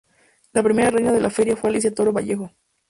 [0.53, 2.49] La primera reina de la Feria fue Alicia Toro Vallejo.